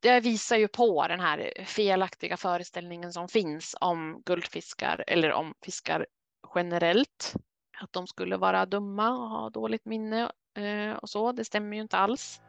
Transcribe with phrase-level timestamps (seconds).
[0.00, 6.06] det visar ju på den här felaktiga föreställningen som finns om guldfiskar eller om fiskar
[6.54, 7.34] generellt.
[7.80, 11.32] Att de skulle vara dumma och ha dåligt minne eh, och så.
[11.32, 12.40] Det stämmer ju inte alls.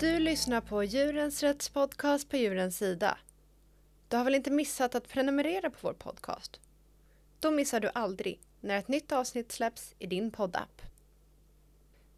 [0.00, 3.18] Du lyssnar på Djurens Rätts podcast på Djurens Sida.
[4.08, 6.60] Du har väl inte missat att prenumerera på vår podcast?
[7.40, 10.82] Då missar du aldrig när ett nytt avsnitt släpps i din poddapp.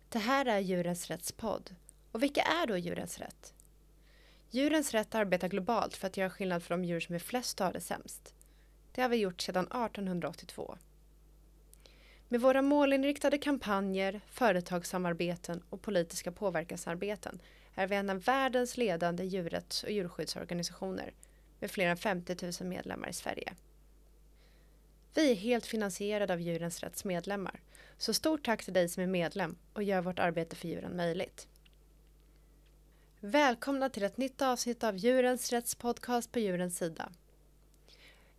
[0.08, 1.74] Det här är Djurens Rätts podd.
[2.12, 3.54] Och vilka är då Djurens Rätt?
[4.50, 7.66] Djurens Rätt arbetar globalt för att göra skillnad för de djur som är flest och
[7.66, 8.34] har det sämst.
[8.92, 10.78] Det har vi gjort sedan 1882.
[12.28, 17.40] Med våra målinriktade kampanjer, företagssamarbeten och politiska påverkansarbeten
[17.74, 21.14] är vi en av världens ledande djurrätts och djurskyddsorganisationer
[21.60, 23.54] med fler än 50 000 medlemmar i Sverige.
[25.14, 27.60] Vi är helt finansierade av Djurens Rätts medlemmar,
[27.98, 31.48] så stort tack till dig som är medlem och gör vårt arbete för djuren möjligt.
[33.20, 37.12] Välkomna till ett nytt avsnitt av Djurens Rätts podcast på Djurens Sida.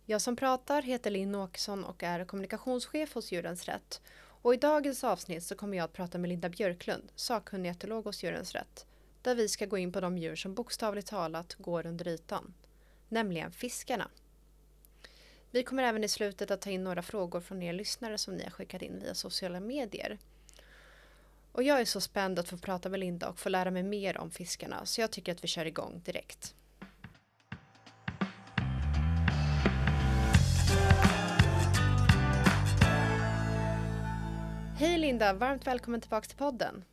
[0.06, 4.00] Jag som pratar heter Linn Åkesson och är kommunikationschef hos Djurens Rätt.
[4.16, 8.22] Och i dagens avsnitt så kommer jag att prata med Linda Björklund, sakkunnig etolog hos
[8.22, 8.86] Djurens Rätt,
[9.24, 12.54] där vi ska gå in på de djur som bokstavligt talat går under ytan,
[13.08, 14.10] nämligen fiskarna.
[15.50, 18.44] Vi kommer även i slutet att ta in några frågor från er lyssnare som ni
[18.44, 20.18] har skickat in via sociala medier.
[21.52, 24.18] Och jag är så spänd att få prata med Linda och få lära mig mer
[24.18, 26.54] om fiskarna så jag tycker att vi kör igång direkt.
[34.78, 36.84] Hej Linda, varmt välkommen tillbaka till podden.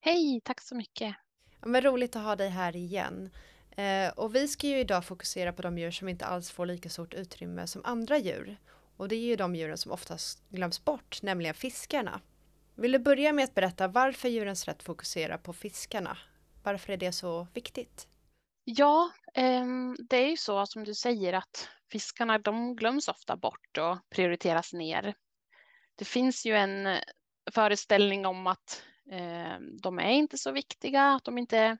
[0.00, 1.16] Hej, tack så mycket.
[1.60, 3.30] Ja, men roligt att ha dig här igen.
[3.76, 6.88] Eh, och vi ska ju idag fokusera på de djur som inte alls får lika
[6.88, 8.56] stort utrymme som andra djur.
[8.96, 12.20] Och det är ju de djuren som oftast glöms bort, nämligen fiskarna.
[12.74, 16.18] Vill du börja med att berätta varför Djurens Rätt fokuserar på fiskarna?
[16.62, 18.08] Varför är det så viktigt?
[18.64, 23.78] Ja, ehm, det är ju så som du säger att fiskarna de glöms ofta bort
[23.78, 25.14] och prioriteras ner.
[25.94, 26.98] Det finns ju en eh,
[27.52, 31.76] föreställning om att Ehm, de är inte så viktiga, att de inte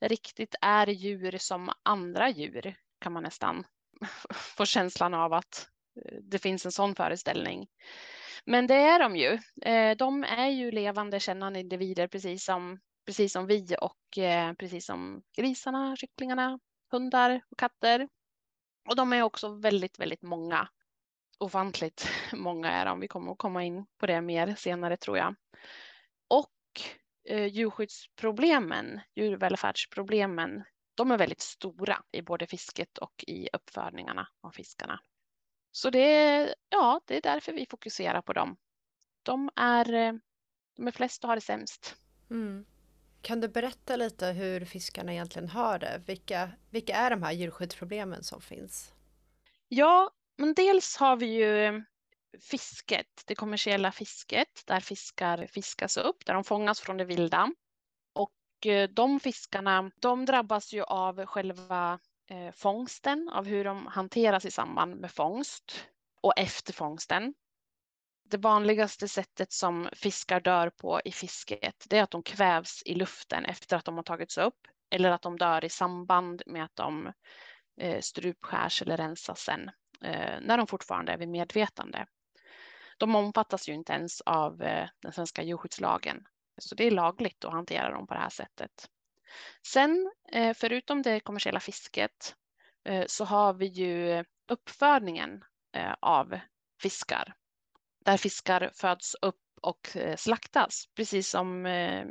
[0.00, 3.66] riktigt är djur som andra djur kan man nästan
[4.56, 7.68] få känslan av att eh, det finns en sån föreställning.
[8.44, 9.38] Men det är de ju.
[9.62, 14.86] Ehm, de är ju levande kännande individer precis som, precis som vi och eh, precis
[14.86, 16.58] som grisarna, kycklingarna,
[16.90, 18.08] hundar och katter.
[18.88, 20.68] Och de är också väldigt, väldigt många.
[21.38, 23.00] Ofantligt många är de.
[23.00, 25.34] Vi kommer att komma in på det mer senare tror jag
[27.50, 35.00] djurskyddsproblemen, djurvälfärdsproblemen, de är väldigt stora i både fisket och i uppfödningarna av fiskarna.
[35.70, 38.56] Så det är, ja, det är därför vi fokuserar på dem.
[39.22, 40.12] De är, eh,
[40.76, 41.96] de är flest och har det sämst.
[42.30, 42.66] Mm.
[43.22, 46.02] Kan du berätta lite hur fiskarna egentligen har det?
[46.06, 48.92] Vilka, vilka är de här djurskyddsproblemen som finns?
[49.68, 51.84] Ja, men dels har vi ju
[52.40, 57.52] fisket, det kommersiella fisket, där fiskar fiskas upp, där de fångas från det vilda.
[58.12, 61.98] Och eh, de fiskarna, de drabbas ju av själva
[62.30, 65.86] eh, fångsten, av hur de hanteras i samband med fångst
[66.20, 67.34] och efter fångsten.
[68.24, 72.94] Det vanligaste sättet som fiskar dör på i fisket, det är att de kvävs i
[72.94, 76.76] luften efter att de har tagits upp eller att de dör i samband med att
[76.76, 77.12] de
[77.80, 79.70] eh, strupskärs eller rensas sen
[80.04, 82.06] eh, när de fortfarande är vid medvetande
[82.98, 86.24] de omfattas ju inte ens av eh, den svenska djurskyddslagen.
[86.58, 88.90] Så det är lagligt att hantera dem på det här sättet.
[89.66, 92.34] Sen, eh, förutom det kommersiella fisket,
[92.84, 95.44] eh, så har vi ju uppfödningen
[96.00, 96.38] av
[96.82, 97.34] fiskar.
[98.04, 101.64] Där fiskar föds upp och slaktas, precis som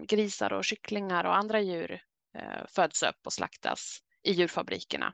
[0.07, 2.01] grisar och kycklingar och andra djur
[2.67, 5.13] föds upp och slaktas i djurfabrikerna.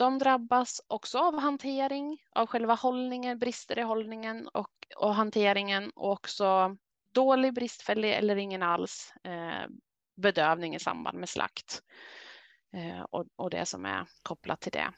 [0.00, 6.12] De drabbas också av hantering, av själva hållningen, brister i hållningen och, och hanteringen och
[6.12, 6.76] också
[7.12, 9.70] dålig, bristfällig eller ingen alls eh,
[10.16, 11.82] bedövning i samband med slakt
[12.72, 14.92] eh, och, och, det som är kopplat till det.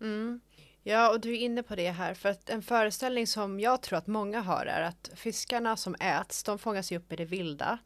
[0.00, 0.40] Mm.
[0.82, 3.98] Ja, och du är inne på det här för att en föreställning som jag tror
[3.98, 7.78] att många har är att fiskarna som äts, de fångas ju upp i det vilda.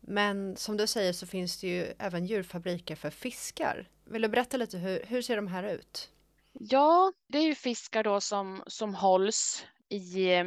[0.00, 3.88] Men som du säger så finns det ju även djurfabriker för fiskar.
[4.06, 6.10] Vill du berätta lite hur, hur ser de här ut?
[6.52, 10.44] Ja, det är ju fiskar då som, som hålls i eh,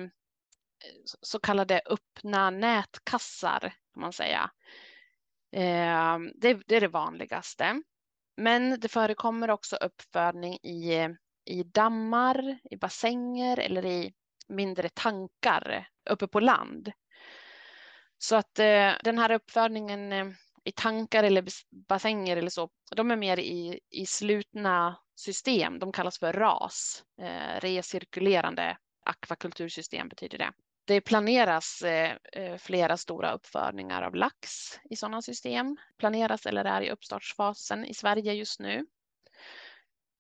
[1.21, 4.51] så kallade öppna nätkassar kan man säga.
[5.51, 7.81] Ehm, det, det är det vanligaste.
[8.37, 11.09] Men det förekommer också uppfödning i,
[11.45, 14.13] i dammar, i bassänger eller i
[14.47, 16.91] mindre tankar uppe på land.
[18.17, 20.27] Så att eh, den här uppfödningen eh,
[20.63, 21.45] i tankar eller
[21.87, 25.79] bassänger eller så, de är mer i, i slutna system.
[25.79, 30.51] De kallas för RAS, eh, recirkulerande akvakultursystem betyder det.
[30.85, 34.49] Det planeras eh, eh, flera stora uppfödningar av lax
[34.89, 35.77] i sådana system.
[35.97, 38.85] Planeras eller är i uppstartsfasen i Sverige just nu.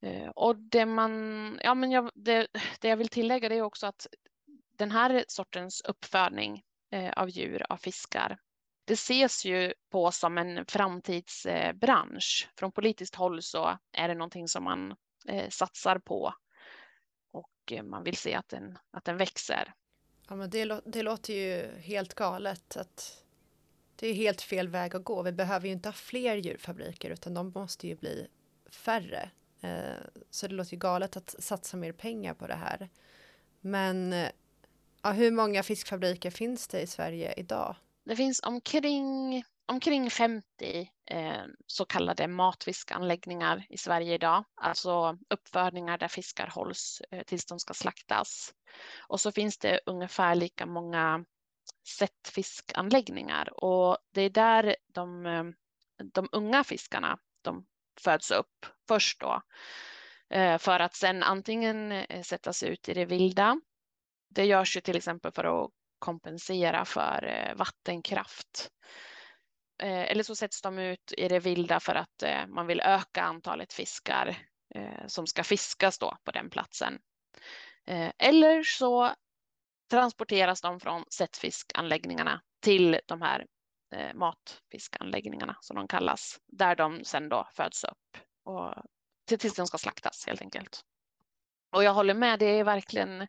[0.01, 2.47] Eh, och det, man, ja, men jag, det,
[2.79, 4.07] det jag vill tillägga är också att
[4.77, 8.37] den här sortens uppfödning eh, av djur, av fiskar,
[8.89, 12.49] det ses ju på som en framtidsbransch.
[12.55, 14.95] Från politiskt håll så är det någonting som man
[15.27, 16.33] eh, satsar på
[17.31, 19.73] och eh, man vill se att den, att den växer.
[20.29, 22.77] Ja, men det, det låter ju helt galet.
[22.77, 23.23] Att
[23.95, 25.23] det är helt fel väg att gå.
[25.23, 28.27] Vi behöver ju inte ha fler djurfabriker utan de måste ju bli
[28.71, 29.29] färre.
[29.61, 32.89] Eh, så det låter ju galet att satsa mer pengar på det här.
[33.61, 34.29] Men eh,
[35.03, 37.75] ja, hur många fiskfabriker finns det i Sverige idag?
[38.05, 46.07] Det finns omkring omkring 50 eh, så kallade matfiskanläggningar i Sverige idag, alltså uppfödningar där
[46.07, 48.53] fiskar hålls eh, tills de ska slaktas.
[49.07, 51.25] Och så finns det ungefär lika många
[51.87, 55.43] sättfiskanläggningar och det är där de, eh,
[56.13, 57.65] de unga fiskarna de
[58.01, 59.41] föds upp först då
[60.29, 63.61] eh, för att sen antingen eh, sättas ut i det vilda.
[64.29, 68.69] Det görs ju till exempel för att kompensera för eh, vattenkraft
[69.81, 73.23] eh, eller så sätts de ut i det vilda för att eh, man vill öka
[73.23, 74.37] antalet fiskar
[75.07, 76.99] som ska fiskas då på den platsen.
[78.17, 79.13] Eller så
[79.91, 83.45] transporteras de från sättfiskanläggningarna till de här
[84.13, 88.73] matfiskanläggningarna som de kallas, där de sen då föds upp och
[89.25, 90.81] tills de ska slaktas helt enkelt.
[91.71, 93.27] Och jag håller med, det är verkligen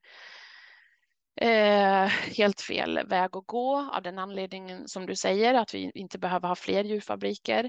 [1.43, 2.07] Eh,
[2.37, 6.49] helt fel väg att gå av den anledningen som du säger att vi inte behöver
[6.49, 7.65] ha fler djurfabriker.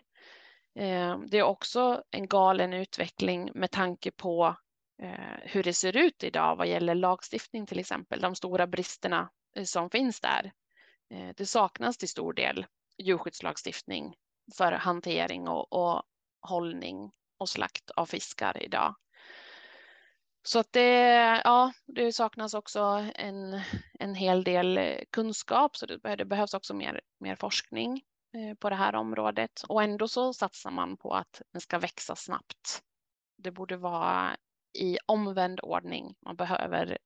[0.80, 4.56] Eh, det är också en galen utveckling med tanke på
[5.04, 9.64] eh, hur det ser ut idag vad gäller lagstiftning till exempel, de stora bristerna eh,
[9.64, 10.52] som finns där.
[11.14, 12.66] Eh, det saknas till stor del
[12.98, 14.16] djurskyddslagstiftning
[14.58, 16.04] för hantering och, och
[16.42, 18.96] hållning och slakt av fiskar idag.
[20.44, 21.02] Så att det,
[21.44, 23.62] ja, det saknas också en,
[24.00, 28.02] en hel del eh, kunskap så det, det behövs också mer, mer forskning
[28.34, 32.16] eh, på det här området och ändå så satsar man på att den ska växa
[32.16, 32.84] snabbt.
[33.38, 34.38] Det borde vara
[34.74, 36.16] i omvänd ordning.
[36.20, 36.98] Man behöver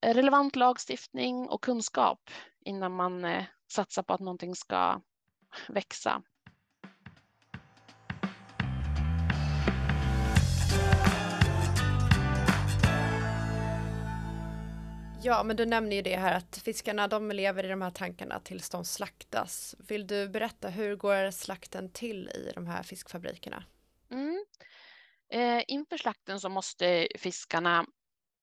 [0.00, 2.30] relevant lagstiftning och kunskap
[2.60, 5.00] innan man eh, satsar på att någonting ska
[5.68, 6.22] växa.
[15.26, 18.40] Ja, men du nämner ju det här att fiskarna de lever i de här tankarna
[18.40, 19.74] tills de slaktas.
[19.78, 23.64] Vill du berätta hur går slakten till i de här fiskfabrikerna?
[24.10, 24.44] Mm.
[25.32, 27.86] Eh, inför slakten så måste fiskarna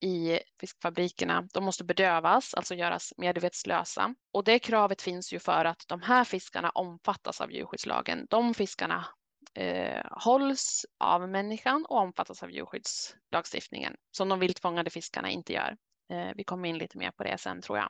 [0.01, 4.15] i fiskfabrikerna, de måste bedövas, alltså göras medvetslösa.
[4.33, 8.27] Och det kravet finns ju för att de här fiskarna omfattas av djurskyddslagen.
[8.29, 9.05] De fiskarna
[9.53, 15.77] eh, hålls av människan och omfattas av djurskyddslagstiftningen, som de viltfångade fiskarna inte gör.
[16.09, 17.89] Eh, vi kommer in lite mer på det sen tror jag.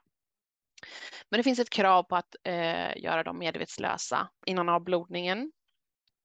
[1.29, 5.51] Men det finns ett krav på att eh, göra dem medvetslösa innan avblodningen.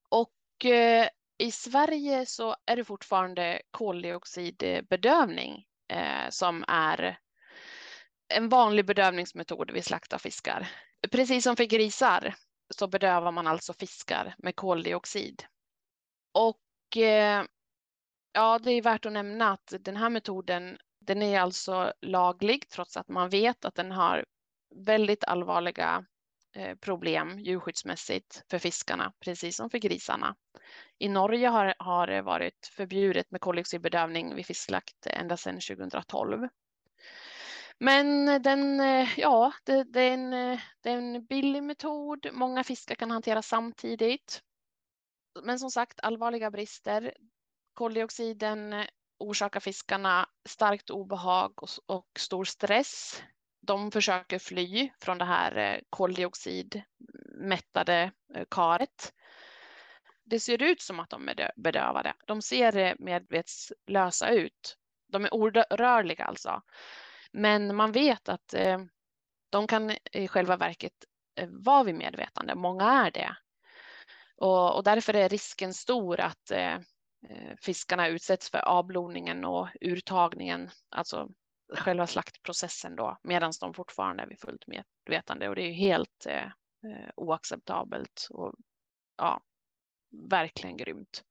[0.08, 7.18] Och eh, i Sverige så är det fortfarande koldioxidbedövning eh, som är
[8.34, 10.68] en vanlig bedövningsmetod vid slakt av fiskar.
[11.10, 12.34] Precis som för grisar
[12.74, 15.44] så bedövar man alltså fiskar med koldioxid.
[16.32, 17.44] Och eh,
[18.32, 22.96] ja, det är värt att nämna att den här metoden den är alltså laglig trots
[22.96, 24.24] att man vet att den har
[24.74, 26.04] väldigt allvarliga
[26.56, 30.36] eh, problem djurskyddsmässigt för fiskarna, precis som för grisarna.
[30.98, 36.48] I Norge har, har det varit förbjudet med koldioxidbedövning vid fiskslakt ända sedan 2012.
[37.78, 40.30] Men den, eh, ja, det, det, är en,
[40.80, 42.26] det är en billig metod.
[42.32, 44.42] Många fiskar kan hanteras samtidigt.
[45.42, 47.14] Men som sagt, allvarliga brister.
[47.74, 48.74] Koldioxiden
[49.18, 53.22] orsakar fiskarna starkt obehag och, och stor stress.
[53.60, 59.12] De försöker fly från det här eh, koldioxidmättade eh, karet.
[60.24, 62.14] Det ser ut som att de är bedövade.
[62.26, 64.76] De ser eh, medvetslösa ut.
[65.08, 66.62] De är orörliga alltså.
[67.32, 68.54] Men man vet att
[69.50, 70.92] de kan i själva verket
[71.48, 72.54] vara vid medvetande.
[72.54, 73.36] Många är det.
[74.36, 76.78] Och, och därför är risken stor att eh
[77.22, 81.28] Eh, fiskarna utsätts för avblodningen och urtagningen, alltså
[81.74, 85.48] själva slaktprocessen då, medan de fortfarande är vid fullt medvetande.
[85.48, 88.54] Och det är ju helt eh, eh oacceptabelt och
[89.16, 89.40] ja,
[90.30, 91.24] verkligen grymt.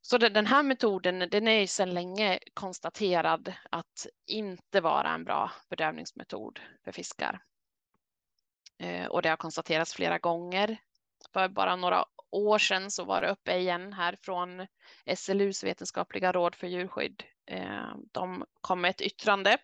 [0.00, 5.50] Så den här metoden, den är ju sedan länge konstaterad att inte vara en bra
[5.68, 7.42] bedövningsmetod för fiskar.
[8.78, 10.78] Eh, och det har konstaterats flera gånger.
[11.32, 14.66] För bara några år sedan så var det uppe igen här från
[15.16, 17.22] SLUs vetenskapliga råd för djurskydd.
[17.46, 19.58] Eh, de kom med ett yttrande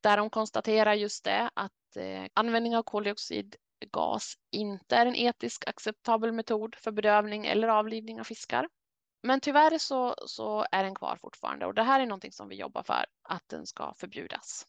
[0.00, 6.32] där de konstaterar just det att eh, användning av koldioxidgas inte är en etiskt acceptabel
[6.32, 8.68] metod för bedövning eller avlivning av fiskar.
[9.22, 12.56] Men tyvärr så, så är den kvar fortfarande och det här är någonting som vi
[12.56, 14.66] jobbar för att den ska förbjudas.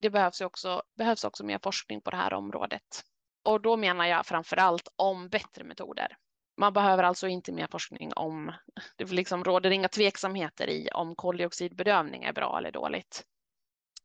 [0.00, 3.04] Det behövs också, behövs också mer forskning på det här området.
[3.44, 6.16] Och då menar jag framför allt om bättre metoder.
[6.56, 8.52] Man behöver alltså inte mer forskning om,
[8.96, 13.24] det liksom råder inga tveksamheter i om koldioxidbedövning är bra eller dåligt.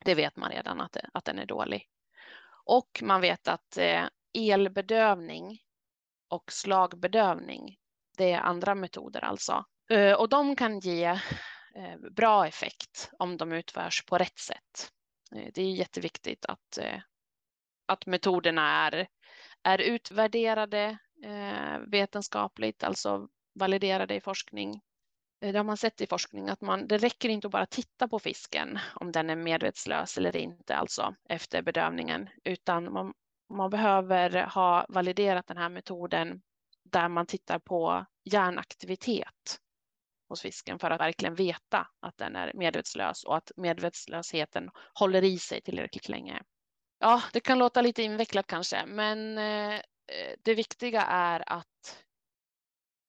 [0.05, 1.89] Det vet man redan att, att den är dålig.
[2.65, 4.03] Och man vet att eh,
[4.33, 5.59] elbedövning
[6.29, 7.77] och slagbedövning
[8.17, 9.65] det är andra metoder alltså.
[9.89, 11.05] Eh, och de kan ge
[11.75, 14.91] eh, bra effekt om de utförs på rätt sätt.
[15.31, 16.79] Det är jätteviktigt att,
[17.85, 19.07] att metoderna är,
[19.63, 24.81] är utvärderade eh, vetenskapligt, alltså validerade i forskning.
[25.41, 28.07] Eh, det har man sett i forskning att man, det räcker inte att bara titta
[28.07, 33.13] på fisken om den är medvetslös eller inte, alltså efter bedövningen, utan man,
[33.49, 36.41] man behöver ha validerat den här metoden
[36.83, 39.59] där man tittar på hjärnaktivitet
[40.29, 45.39] hos fisken för att verkligen veta att den är medvetslös och att medvetslösheten håller i
[45.39, 46.43] sig tillräckligt länge.
[46.99, 49.81] Ja, det kan låta lite invecklat kanske, men eh,
[50.43, 52.03] det viktiga är att,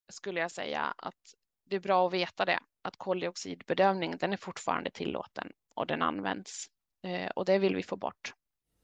[0.08, 4.90] skulle jag säga, att det är bra att veta det, att koldioxidbedövning, den är fortfarande
[4.90, 6.70] tillåten och den används
[7.02, 8.34] eh, och det vill vi få bort.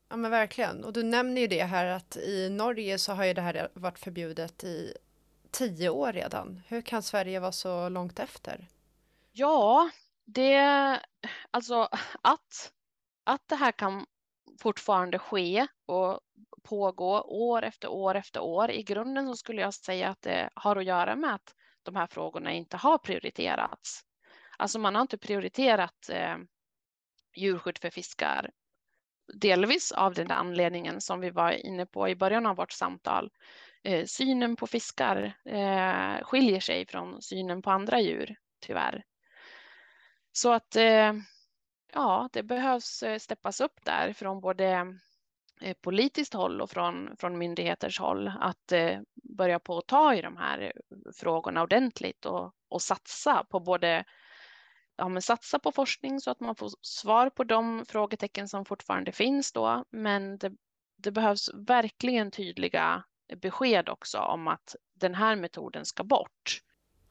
[0.08, 0.84] Ja men verkligen.
[0.84, 3.98] Och du nämner ju det här att i Norge så har ju det här varit
[3.98, 4.94] förbjudet i
[5.50, 6.62] tio år redan.
[6.66, 8.68] Hur kan Sverige vara så långt efter?
[9.32, 9.90] Ja,
[10.24, 11.00] det,
[11.50, 11.88] alltså
[12.22, 12.72] att,
[13.24, 14.06] att det här kan
[14.60, 16.20] fortfarande ske och
[16.62, 18.70] pågå år efter år efter år.
[18.70, 22.06] I grunden så skulle jag säga att det har att göra med att de här
[22.06, 24.00] frågorna inte har prioriterats.
[24.58, 26.36] Alltså man har inte prioriterat eh,
[27.36, 28.50] djurskydd för fiskar
[29.32, 33.30] delvis av den anledningen som vi var inne på i början av vårt samtal.
[33.82, 39.04] Eh, synen på fiskar eh, skiljer sig från synen på andra djur, tyvärr.
[40.32, 41.12] Så att eh,
[41.94, 44.98] ja, det behövs eh, steppas upp där från både
[45.60, 50.22] eh, politiskt håll och från, från myndigheters håll att eh, börja på att ta i
[50.22, 54.04] de här eh, frågorna ordentligt och, och satsa på både
[54.96, 59.12] ja, men satsa på forskning så att man får svar på de frågetecken som fortfarande
[59.12, 59.84] finns då.
[59.90, 60.52] Men det,
[60.96, 63.04] det behövs verkligen tydliga
[63.36, 66.60] besked också om att den här metoden ska bort.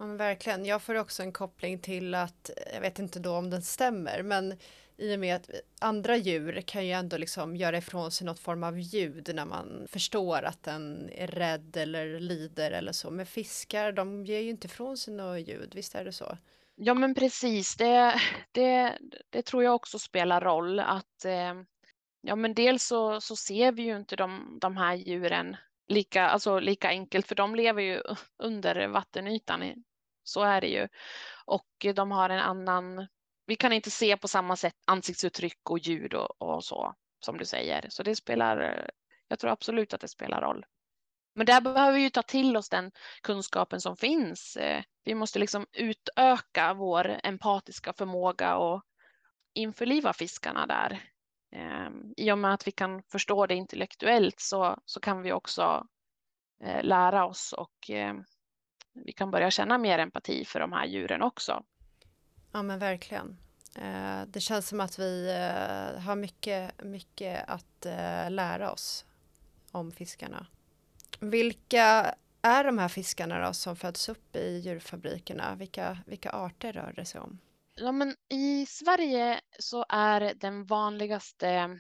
[0.03, 0.65] Ja, verkligen.
[0.65, 4.57] Jag får också en koppling till att, jag vet inte då om den stämmer, men
[4.97, 5.49] i och med att
[5.81, 9.87] andra djur kan ju ändå liksom göra ifrån sig något form av ljud när man
[9.89, 13.11] förstår att den är rädd eller lider eller så.
[13.11, 16.37] Men fiskar, de ger ju inte ifrån sig något ljud, visst är det så?
[16.75, 17.75] Ja, men precis.
[17.75, 18.97] Det, det,
[19.29, 21.53] det tror jag också spelar roll att eh,
[22.21, 25.55] ja, men dels så, så ser vi ju inte de, de här djuren
[25.87, 28.01] lika, alltså lika enkelt, för de lever ju
[28.37, 29.83] under vattenytan.
[30.23, 30.87] Så är det ju.
[31.45, 33.07] Och de har en annan,
[33.45, 37.45] vi kan inte se på samma sätt ansiktsuttryck och ljud och, och så som du
[37.45, 37.85] säger.
[37.89, 38.89] Så det spelar,
[39.27, 40.65] jag tror absolut att det spelar roll.
[41.35, 44.57] Men där behöver vi ju ta till oss den kunskapen som finns.
[44.57, 48.83] Eh, vi måste liksom utöka vår empatiska förmåga och
[49.53, 51.01] införliva fiskarna där.
[51.55, 55.87] Ehm, I och med att vi kan förstå det intellektuellt så, så kan vi också
[56.63, 58.23] eh, lära oss och ehm,
[58.93, 61.63] vi kan börja känna mer empati för de här djuren också.
[62.51, 63.37] Ja men verkligen.
[64.27, 65.31] Det känns som att vi
[66.05, 67.85] har mycket, mycket att
[68.29, 69.05] lära oss
[69.71, 70.47] om fiskarna.
[71.19, 75.55] Vilka är de här fiskarna då som föds upp i djurfabrikerna?
[75.55, 77.39] Vilka, vilka arter rör det sig om?
[77.75, 81.79] Ja, men I Sverige så är den vanligaste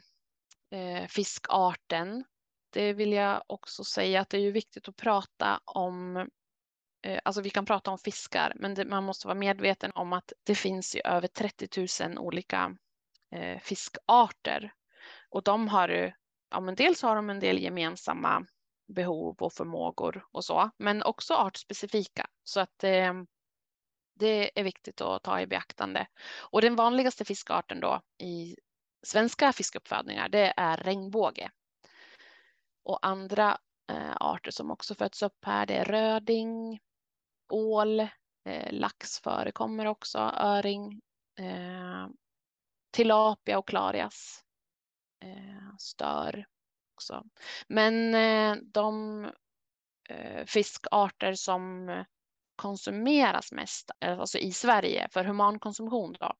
[0.69, 2.23] eh, fiskarten,
[2.69, 6.25] det vill jag också säga att det är ju viktigt att prata om eh,
[7.03, 10.33] Eh, alltså vi kan prata om fiskar, men det, man måste vara medveten om att
[10.43, 12.77] det finns ju över 30 000 olika
[13.31, 14.73] eh, fiskarter.
[15.29, 16.13] Och de har,
[16.49, 18.45] ja men dels har de en del gemensamma
[18.87, 22.27] behov och förmågor och så, men också artspecifika.
[22.43, 23.13] Så att eh,
[24.15, 26.07] det är viktigt att ta i beaktande.
[26.39, 28.55] Och den vanligaste fiskarten då i
[29.05, 31.51] svenska fiskuppfödningar, det är regnbåge.
[32.83, 33.57] Och andra
[33.89, 36.79] eh, arter som också föds upp här, det är röding,
[37.53, 37.99] ål,
[38.45, 41.01] eh, lax förekommer också, öring,
[41.39, 42.07] eh,
[42.91, 44.43] tilapia och klarias
[45.23, 46.45] eh, stör
[46.95, 47.23] också.
[47.67, 49.23] Men eh, de
[50.09, 51.89] eh, fiskarter som
[52.55, 56.33] konsumeras mest, eh, alltså i Sverige för humankonsumtion då,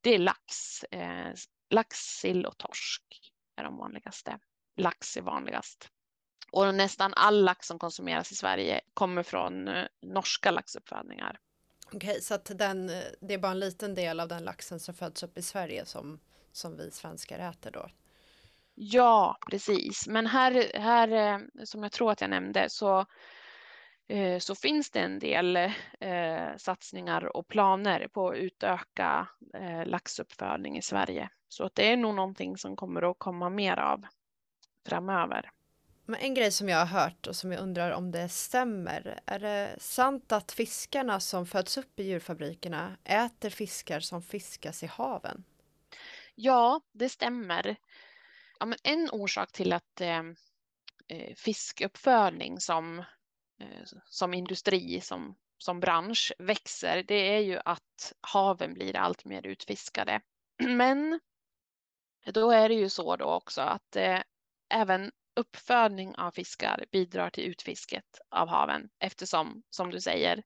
[0.00, 1.34] det är lax, eh,
[1.70, 4.38] lax, sill och torsk är de vanligaste.
[4.76, 5.90] Lax är vanligast.
[6.54, 11.38] Och nästan all lax som konsumeras i Sverige kommer från eh, norska laxuppfödningar.
[11.92, 12.86] Okej, så att den,
[13.20, 16.20] det är bara en liten del av den laxen som föds upp i Sverige som,
[16.52, 17.88] som vi svenskar äter då?
[18.74, 20.08] Ja, precis.
[20.08, 23.06] Men här, här eh, som jag tror att jag nämnde så,
[24.08, 29.28] eh, så finns det en del eh, satsningar och planer på att utöka
[29.86, 31.28] laxuppfödning i Sverige.
[31.48, 34.04] Så att det är nog någonting som kommer att komma mer av
[34.88, 35.50] framöver.
[36.06, 39.20] Men en grej som jag har hört och som jag undrar om det stämmer.
[39.26, 44.86] Är det sant att fiskarna som föds upp i djurfabrikerna äter fiskar som fiskas i
[44.86, 45.44] haven?
[46.34, 47.76] Ja, det stämmer.
[48.58, 50.22] Ja, men en orsak till att eh,
[51.08, 52.98] eh fiskuppfödning som,
[53.60, 59.46] eh, som industri, som, som bransch växer, det är ju att haven blir allt mer
[59.46, 60.20] utfiskade.
[60.58, 61.20] Men
[62.24, 64.20] då är det ju så då också att eh,
[64.68, 70.42] även uppfödning av fiskar bidrar till utfisket av haven eftersom, som du säger,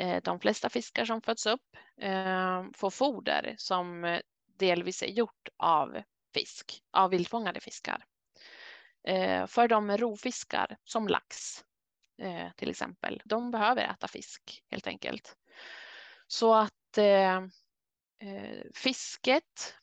[0.00, 4.20] eh, de flesta fiskar som föds upp eh, får foder som eh,
[4.58, 6.02] delvis är gjort av
[6.34, 8.04] fisk, av vildfångade fiskar.
[9.46, 11.64] För de rovfiskar som lax
[12.56, 15.36] till exempel, de behöver äta fisk helt enkelt.
[16.26, 17.42] Så att eh,
[18.74, 19.74] fisket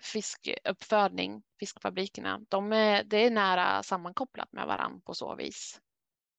[0.00, 5.80] fiskuppfödning, fiskfabrikerna, de är, det är nära sammankopplat med varandra på så vis.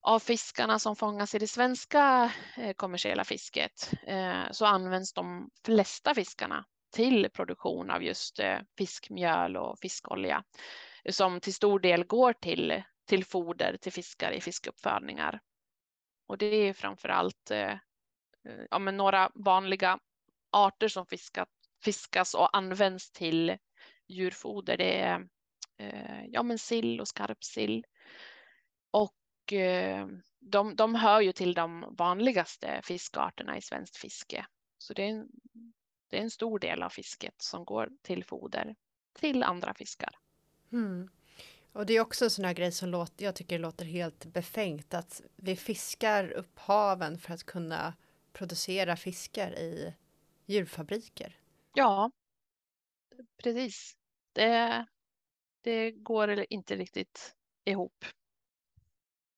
[0.02, 6.16] Av fiskarna som fångas i det svenska eh, kommersiella fisket eh, så används de flesta
[6.16, 10.44] fiskarna till produktion av just eh, fiskmjöl och fiskolja
[11.10, 15.40] som till stor del går till, till foder till fiskar i fiskuppfödningar.
[16.28, 17.52] Och det är framför allt
[18.70, 20.00] ja, men några vanliga
[20.52, 21.50] arter som fiskat,
[21.84, 23.58] fiskas och används till
[24.08, 24.78] djurfoder.
[24.78, 25.28] Det är
[25.78, 27.86] eh, ja, men sill och skarpsill.
[28.92, 30.08] Och eh,
[30.40, 34.46] de, de hör ju till de vanligaste fiskarterna i svenskt fiske.
[34.78, 35.28] Så det är en
[36.14, 38.76] det är en stor del av fisket som går till foder
[39.14, 40.10] till andra fiskar.
[40.72, 41.10] Mm.
[41.72, 44.94] Och det är också en sån här grej som låter, jag tycker låter helt befängt
[44.94, 47.94] att vi fiskar upp haven för att kunna
[48.34, 49.94] producera fiskar i
[50.46, 51.36] djurfabriker.
[51.74, 52.12] Ja,
[53.44, 53.94] precis.
[54.34, 54.86] Det,
[55.62, 58.06] det går inte riktigt ihop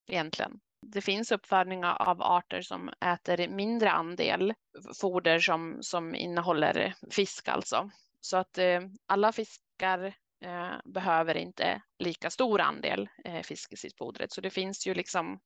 [0.07, 0.59] egentligen
[0.91, 4.53] det finns uppfödningar av arter som äter mindre andel
[5.01, 7.89] foder som, som innehåller fisk alltså.
[8.21, 13.97] Så att eh, alla fiskar eh, behöver inte lika stor andel eh, fisk i sitt
[13.97, 14.31] fodret.
[14.31, 15.39] Så det finns ju liksom,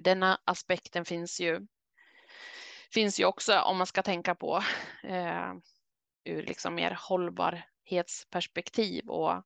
[0.00, 1.66] denna aspekten finns ju,
[2.92, 4.62] finns ju också om man ska tänka på
[5.04, 5.54] eh,
[6.26, 9.42] ur liksom mer hållbarhetsperspektiv och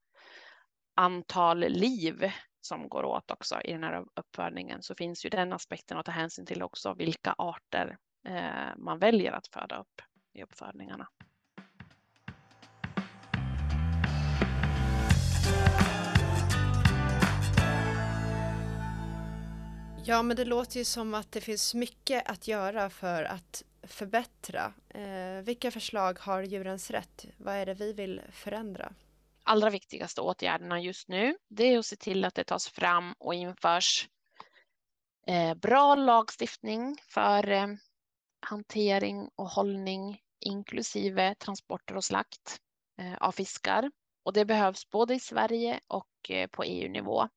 [0.95, 5.99] antal liv som går åt också i den här uppfödningen så finns ju den aspekten
[5.99, 10.01] att ta hänsyn till också vilka arter eh, man väljer att föda upp
[10.33, 11.09] i uppfödningarna.
[20.05, 24.73] Ja, men det låter ju som att det finns mycket att göra för att förbättra.
[24.89, 27.27] Eh, vilka förslag har Djurens Rätt?
[27.37, 28.95] Vad är det vi vill förändra?
[29.51, 33.35] allra viktigaste åtgärderna just nu, det är att se till att det tas fram och
[33.35, 34.09] införs
[35.27, 37.67] eh, bra lagstiftning för eh,
[38.41, 42.61] hantering och hållning inklusive transporter och slakt
[42.99, 43.91] eh, av fiskar.
[44.23, 47.29] Och det behövs både i Sverige och eh, på EU-nivå.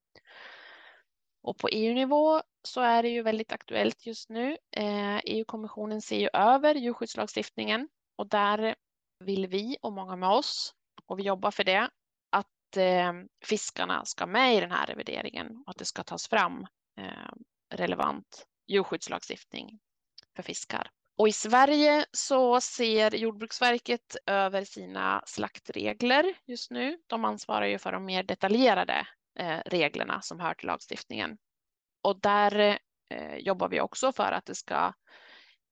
[1.41, 4.57] Och på EU-nivå så är det ju väldigt aktuellt just nu.
[4.71, 8.75] Eh, e EU-kommissionen ser ju över djurskyddslagstiftningen och där
[9.19, 10.73] vill vi och många med oss
[11.05, 11.89] och vi jobbar för det,
[12.29, 13.13] att eh,
[13.45, 17.33] fiskarna ska med i den här revideringen och att det ska tas fram eh,
[17.73, 19.79] relevant djurskyddslagstiftning
[20.35, 20.89] för fiskar.
[21.17, 26.97] Och i Sverige så ser Jordbruksverket över sina slaktregler just nu.
[27.07, 29.07] De ansvarar ju för de mer detaljerade
[29.65, 31.37] reglerna som hör till lagstiftningen.
[32.03, 34.93] Och där eh, jobbar vi också för att det ska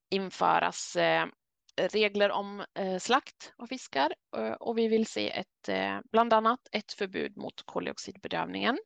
[0.09, 1.27] införas eh,
[1.75, 6.59] regler om eh, slakt av fiskar eh, och vi vill se ett, eh, bland annat
[6.71, 8.79] ett förbud mot koldioxidbedövningen.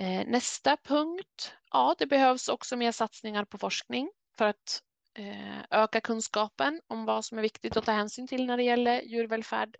[0.00, 4.82] Eh, nästa punkt, ja det behövs också mer satsningar på forskning för att
[5.14, 9.02] eh, öka kunskapen om vad som är viktigt att ta hänsyn till när det gäller
[9.02, 9.76] djurvälfärd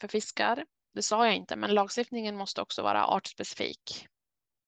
[0.00, 0.64] för fiskar.
[0.94, 4.08] Det sa jag inte, men lagstiftningen måste också vara artspecifik,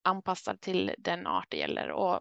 [0.04, 2.20] anpassad till den art det gäller och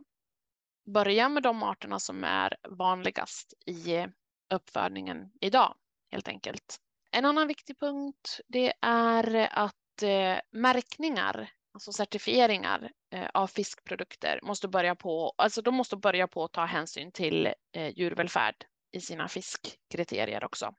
[0.85, 4.07] börja med de arterna som är vanligast i
[4.53, 5.75] uppfödningen idag,
[6.11, 6.77] helt enkelt.
[7.11, 14.67] En annan viktig punkt det är att eh, märkningar, alltså certifieringar eh, av fiskprodukter måste
[14.67, 18.55] börja på, alltså de måste börja på att ta hänsyn till eh, djurvälfärd
[18.91, 20.75] i sina fiskkriterier också.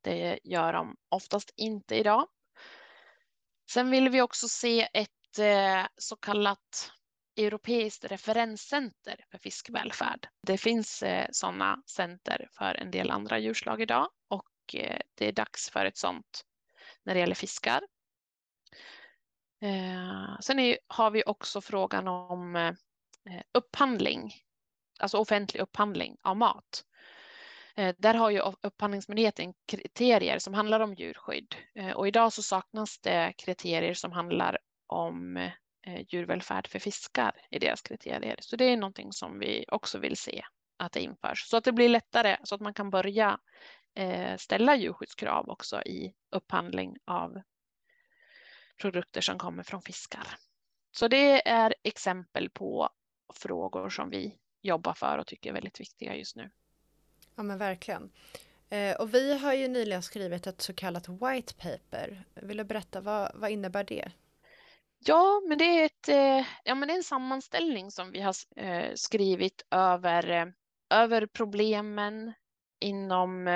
[0.00, 2.28] Det gör de oftast inte idag.
[3.70, 6.92] Sen vill vi också se ett Eh, så kallat
[7.36, 10.28] europeiskt referenscenter för fiskvälfärd.
[10.46, 15.32] Det finns eh, sådana center för en del andra djurslag idag och eh, det är
[15.32, 16.44] dags för ett sådant
[17.02, 17.80] när det gäller fiskar.
[20.40, 22.76] Sen har vi också frågan om
[23.52, 24.34] upphandling,
[24.98, 26.84] alltså offentlig upphandling av mat.
[27.96, 31.54] Där har ju Upphandlingsmyndigheten kriterier som handlar om djurskydd
[31.94, 34.58] och idag så saknas det kriterier som handlar
[34.90, 38.36] om eh, djurvälfärd för fiskar i deras kriterier.
[38.40, 40.42] Så det är någonting som vi också vill se
[40.76, 43.38] att det införs så att det blir lättare så att man kan börja
[43.94, 47.40] eh, ställa djurskyddskrav också i upphandling av
[48.80, 50.26] produkter som kommer från fiskar.
[50.92, 52.90] Så det är exempel på
[53.34, 56.50] frågor som vi jobbar för och tycker är väldigt viktiga just nu.
[57.36, 58.10] Ja men verkligen.
[58.68, 62.24] Eh, och vi har ju nyligen skrivit ett så kallat white paper.
[62.34, 64.12] Vill du berätta vad, vad innebär det?
[65.04, 68.34] Ja, men det är, ett, eh, ja, men det är en sammanställning som vi har
[68.56, 70.46] eh, skrivit över, eh,
[70.90, 72.32] över problemen
[72.80, 73.48] inom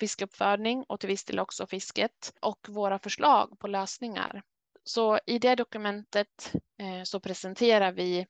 [0.00, 4.42] fiskuppfödning och till viss del också fisket och våra förslag på lösningar.
[4.84, 6.52] Så i det dokumentet
[7.04, 8.26] så presenterar vi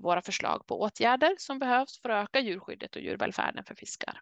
[0.00, 4.20] våra förslag på åtgärder som behövs för att öka djurskyddet och djurvälfärden för fiskar.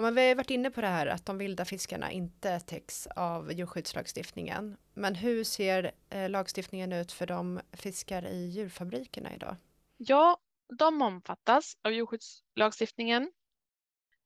[0.00, 3.06] Ja, men vi har varit inne på det här att de vilda fiskarna inte täcks
[3.06, 4.76] av djurskyddslagstiftningen.
[4.94, 9.56] Men hur ser eh, lagstiftningen ut för de fiskar i djurfabrikerna idag?
[9.96, 10.38] Ja,
[10.78, 13.32] de omfattas av djurskyddslagstiftningen.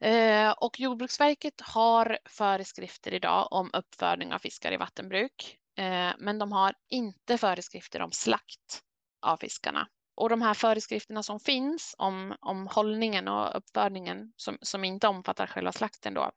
[0.00, 5.58] Eh, och Jordbruksverket har föreskrifter idag om uppfödning av fiskar i vattenbruk.
[5.78, 8.82] Eh, men de har inte föreskrifter om slakt
[9.22, 14.84] av fiskarna och de här föreskrifterna som finns om, om hållningen och uppfödningen som, som
[14.84, 16.30] inte omfattar själva slakten då,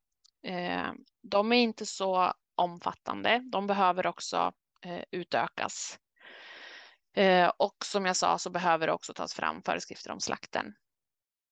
[0.43, 0.91] eh,
[1.23, 3.41] de är inte så omfattande.
[3.51, 4.53] De behöver också
[4.85, 5.99] eh, utökas.
[7.15, 10.73] Eh, och som jag sa så behöver det också tas fram föreskrifter om slakten.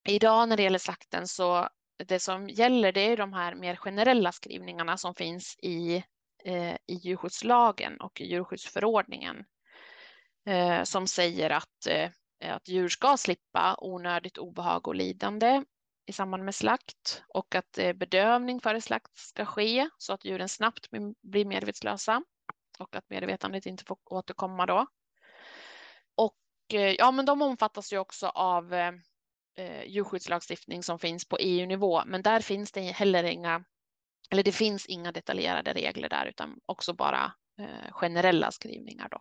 [0.08, 1.68] Idag när det gäller slakten så
[2.06, 6.04] det som gäller det är de här mer generella skrivningarna som finns i,
[6.44, 9.44] eh, i djurskyddslagen och i djurskyddsförordningen
[10.46, 12.10] eh, som säger att, eh,
[12.54, 15.62] att djur ska slippa onödigt obehag och lidande
[16.06, 20.48] i samband med slakt och att eh, bedövning före slakt ska ske så att djuren
[20.48, 20.90] snabbt
[21.22, 22.22] blir medvetslösa
[22.78, 24.86] och att medvetandet inte får återkomma då.
[26.14, 28.92] Och eh, ja, men de omfattas ju också av eh,
[29.56, 33.64] eh djurskyddslagstiftning som finns på EU-nivå, men där finns det heller inga,
[34.30, 39.18] eller det finns inga detaljerade regler där, utan också bara eh, generella skrivningar då.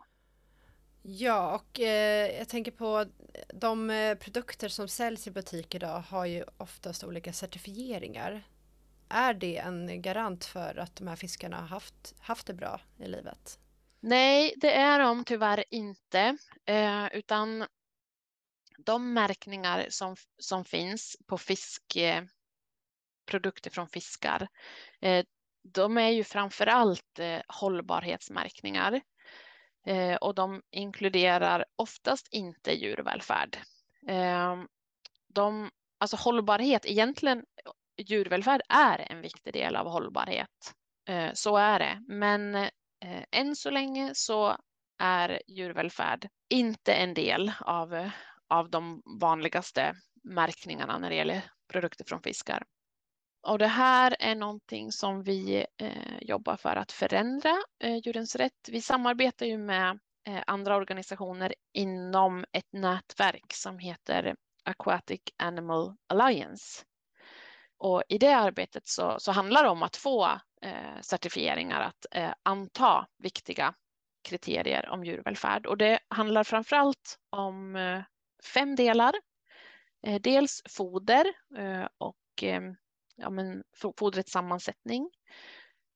[1.08, 3.06] Ja, och eh, jag tänker på
[3.54, 8.44] de eh, produkter som säljs i butik idag har ju oftast olika certifieringar.
[9.10, 13.08] Är det en garant för att de här fiskarna har haft, haft det bra i
[13.08, 13.60] livet?
[14.00, 17.66] Nej, det är de tyvärr inte, eh, utan
[18.78, 22.30] de märkningar som, som finns på fiskprodukter
[23.70, 24.48] eh, från fiskar,
[25.02, 25.26] eh,
[25.74, 29.02] de är ju framför allt eh, hållbarhetsmärkningar.
[29.86, 33.58] Eh, och de inkluderar oftast inte djurvälfärd.
[34.08, 34.56] Eh,
[35.28, 37.44] de, alltså hållbarhet, egentligen
[37.98, 40.74] djurvälfärd är en viktig del av hållbarhet.
[41.10, 44.58] Eh, så är det, men eh, än så länge så
[45.00, 48.10] är djurvälfärd inte en del av,
[48.48, 49.94] av de vanligaste
[50.24, 52.64] märkningarna när det gäller produkter från fiskar.
[53.46, 58.70] Och det här är någonting som vi eh, jobbar för att förändra, eh, Djurens Rätt.
[58.72, 66.84] Vi samarbetar ju med eh, andra organisationer inom ett nätverk som heter Aquatic Animal Alliance.
[67.78, 70.26] Och i det arbetet så, så handlar det om att få
[70.62, 73.74] eh, certifieringar att eh, anta viktiga
[74.24, 75.66] kriterier om djurvälfärd.
[75.66, 78.02] Och det handlar framförallt om eh,
[78.54, 79.14] fem delar.
[80.08, 81.26] Eh, dels foder
[81.58, 82.62] eh, och eh,
[83.16, 83.64] ja, men
[83.98, 85.10] fodrets sammansättning,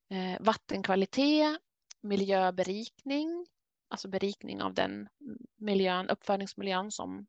[0.09, 1.59] eh, vattenkvalitet,
[2.01, 3.45] miljöberikning,
[3.87, 5.09] alltså berikning av den
[5.57, 7.27] miljön, uppfödningsmiljön som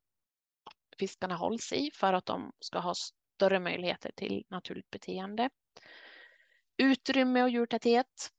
[0.99, 5.51] fiskarna hålls i för att de ska ha större möjligheter till naturligt beteende.
[6.77, 8.31] Utrymme och djurtäthet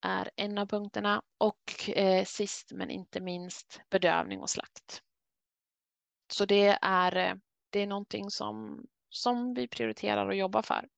[0.00, 5.02] är en av punkterna och eh, sist men inte minst bedövning och slakt.
[6.32, 7.34] Så det är, eh,
[7.70, 10.88] det är någonting som, som vi prioriterar och jobbar för.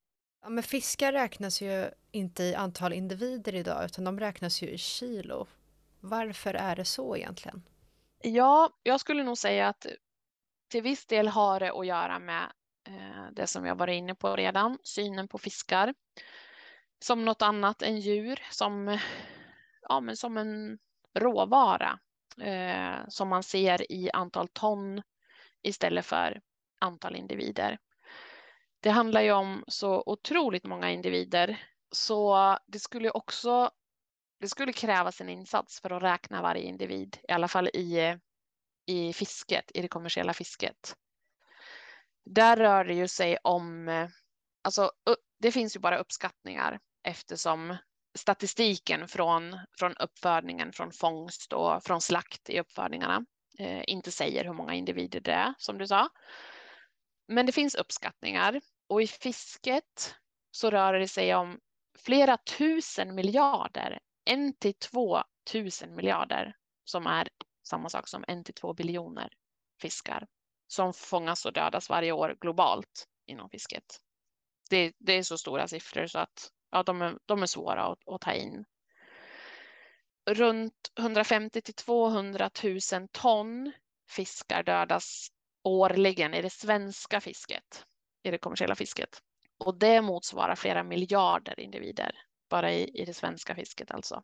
[0.42, 4.79] Ja, men fiskar räknas ju inte i antal individer idag utan de räknas ju i
[4.79, 5.46] kilo.
[6.00, 7.62] Varför är det så egentligen?
[8.22, 9.87] Ja, jag skulle nog säga att
[10.68, 12.52] till viss del har det att göra med
[12.88, 15.94] eh, det som jag var inne på redan, synen på fiskar
[16.98, 18.98] som något annat än djur, som,
[19.83, 20.79] ja, men som en
[21.14, 21.98] råvara
[22.40, 25.02] eh, som man ser i antal ton
[25.62, 26.40] istället för
[26.79, 27.79] antal individer.
[28.87, 33.70] Det handlar ju om så otroligt många individer så det skulle också
[34.40, 38.18] det skulle krävas en insats för att räkna varje individ, i alla fall i,
[38.87, 40.96] i fisket, i det kommersiella fisket.
[42.25, 43.88] Där rör det ju sig om,
[44.64, 44.90] alltså
[45.38, 47.77] det finns ju bara uppskattningar eftersom
[48.18, 53.25] statistiken från, från uppfödningen, från fångst och från slakt i uppfödningarna
[53.59, 56.09] eh, inte säger hur många individer det är, som du sa.
[57.29, 60.14] Men det finns uppskattningar och i fisket
[60.51, 61.61] så rör det sig om
[61.99, 65.22] flera tusen miljarder, en till två
[65.53, 67.29] tusen miljarder som är
[67.62, 69.33] samma sak som en till två biljoner
[69.81, 70.27] fiskar
[70.66, 74.01] som fångas och dödas varje år globalt inom fisket.
[74.70, 78.09] Det, det är så stora siffror så att ja, de, är, de är svåra att,
[78.09, 78.64] att ta in.
[80.31, 83.72] Runt 150 till 200 000 ton
[84.09, 85.29] fiskar dödas
[85.62, 87.87] årligen i det svenska fisket,
[88.27, 89.23] i det kommersiella fisket.
[89.59, 92.12] Och det motsvarar flera miljarder individer,
[92.51, 94.23] bara i, i det svenska fisket alltså.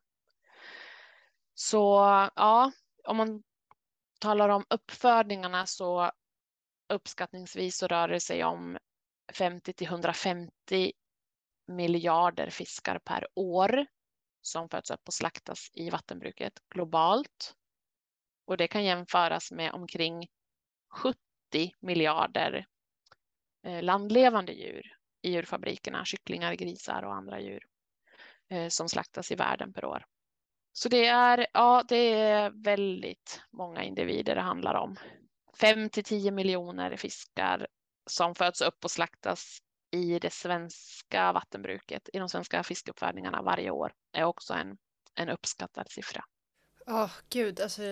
[1.55, 1.95] Så
[2.37, 2.73] ja,
[3.05, 3.43] om man
[4.21, 6.11] talar om uppfödningarna så
[6.89, 8.79] uppskattningsvis så rör det sig om
[9.33, 10.93] 50 till 150
[11.67, 13.87] miljarder fiskar per år
[14.41, 17.55] som föds upp och slaktas i vattenbruket globalt.
[18.45, 20.27] Och det kan jämföras med omkring
[20.91, 21.19] 70
[21.81, 22.67] miljarder
[23.63, 27.67] Eh, landlevande djur i djurfabrikerna, kycklingar, grisar och andra djur
[28.49, 30.05] eh, som slaktas i världen per år.
[30.73, 34.97] Så det är, ja, det är väldigt många individer det handlar om.
[35.61, 37.67] 5 till 10 miljoner fiskar
[38.07, 39.59] som föds upp och slaktas
[39.91, 44.77] i det svenska vattenbruket, i de svenska fiskuppfödningarna varje år är också en,
[45.15, 46.25] en uppskattad siffra.
[46.87, 47.83] Ja, oh, gud, alltså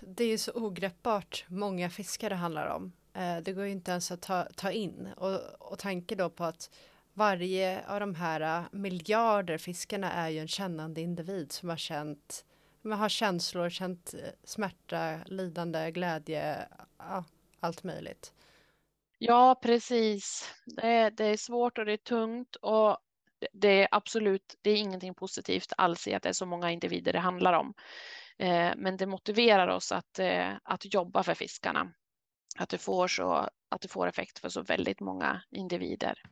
[0.00, 2.92] det är så ogreppbart många fiskar det handlar om.
[3.16, 5.40] Eh, det går ju inte ens att ta, ta in och,
[5.72, 6.70] och tanke då på att
[7.12, 12.44] varje av de här eh, miljarder fiskarna är ju en kännande individ som har känt,
[12.82, 17.24] man har känslor, känt eh, smärta, lidande, glädje, ja,
[17.60, 18.32] allt möjligt.
[19.18, 20.54] Ja, precis.
[20.66, 22.98] Det är, det är svårt och det är tungt och
[23.52, 27.12] det är absolut, det är ingenting positivt alls i att det är så många individer
[27.12, 27.74] det handlar om.
[28.76, 30.20] Men det motiverar oss att,
[30.62, 31.92] att jobba för fiskarna.
[32.58, 36.22] Att det, får så, att det får effekt för så väldigt många individer.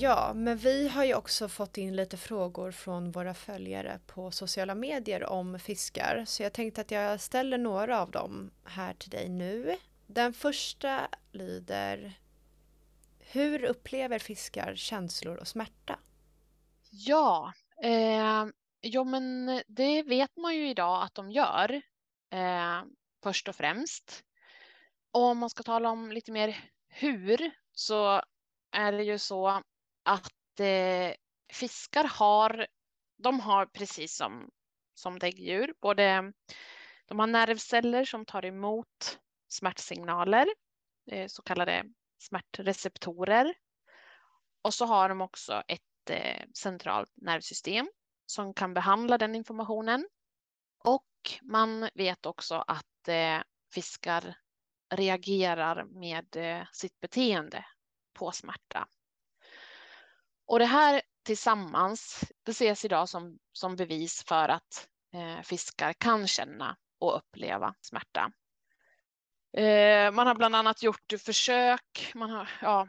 [0.00, 4.74] Ja, men vi har ju också fått in lite frågor från våra följare på sociala
[4.74, 6.24] medier om fiskar.
[6.26, 9.76] Så jag tänkte att jag ställer några av dem här till dig nu.
[10.06, 12.12] Den första lyder
[13.18, 15.98] Hur upplever fiskar känslor och smärta?
[16.90, 18.44] Ja, eh,
[18.82, 21.82] jo men det vet man ju idag att de gör
[22.30, 22.82] eh,
[23.22, 24.24] först och främst.
[25.12, 28.22] Och om man ska tala om lite mer hur så
[28.72, 29.48] är det ju så
[30.02, 31.14] att eh,
[31.52, 32.66] fiskar har,
[33.22, 34.50] de har precis som,
[34.94, 36.32] som däggdjur, både
[37.06, 40.46] de har nervceller som tar emot smärtsignaler,
[41.10, 41.84] eh, så kallade
[42.18, 43.54] smärtreceptorer.
[44.62, 47.90] Och så har de också ett Eh, centralt nervsystem
[48.26, 50.08] som kan behandla den informationen.
[50.84, 51.06] Och
[51.42, 53.38] man vet också att eh,
[53.74, 54.36] fiskar
[54.94, 57.64] reagerar med eh, sitt beteende
[58.12, 58.88] på smärta.
[60.46, 64.88] Och det här tillsammans, det ses idag som, som bevis för att
[65.44, 68.32] fiskar kan känna och uppleva smärta.
[70.12, 72.88] Man har bland annat gjort försök, man har, ja,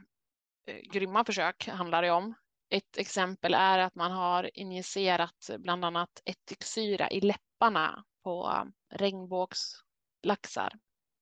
[0.92, 2.36] grymma försök handlar det om.
[2.74, 10.74] Ett exempel är att man har injicerat bland annat ättiksyra i läpparna på regnbågslaxar,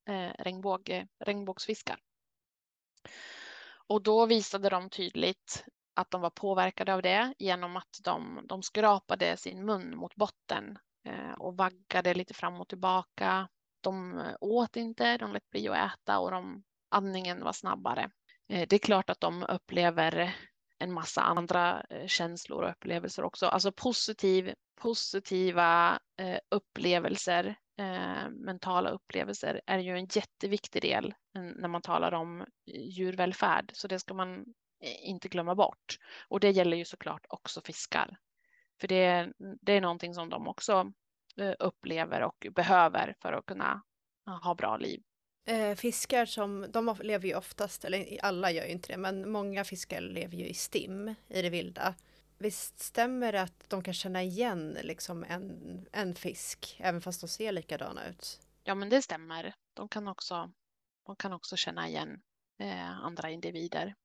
[0.09, 1.99] eh, regnbåg, regnbågsfiskar.
[3.87, 8.63] Och då visade de tydligt att de var påverkade av det genom att de, de
[8.63, 13.47] skrapade sin mun mot botten eh, och vaggade lite fram och tillbaka.
[13.81, 18.11] De eh, åt inte, de lät bli att äta och de, andningen var snabbare.
[18.49, 20.35] Eh, det är klart att de upplever
[20.79, 23.45] en massa andra eh, känslor och upplevelser också.
[23.45, 31.81] Alltså positiv, positiva eh, upplevelser, eh, mentala upplevelser är ju en jätteviktig del när man
[31.81, 34.45] talar om djurvälfärd, så det ska man
[35.03, 35.97] inte glömma bort.
[36.27, 38.17] Och det gäller ju såklart också fiskar.
[38.81, 40.91] För det, det är någonting som de också
[41.59, 43.81] upplever och behöver för att kunna
[44.43, 45.01] ha bra liv.
[45.45, 49.63] Eh, fiskar som, de lever ju oftast, eller alla gör ju inte det, men många
[49.63, 51.95] fiskar lever ju i stim i det vilda.
[52.37, 57.27] Visst stämmer det att de kan känna igen liksom en, en fisk, även fast de
[57.27, 58.39] ser likadana ut?
[58.63, 59.53] Ja, men det stämmer.
[59.73, 60.51] De kan också,
[61.05, 62.21] de kan också känna igen
[62.57, 63.95] eh, andra individer.